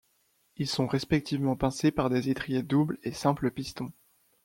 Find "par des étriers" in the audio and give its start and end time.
1.91-2.63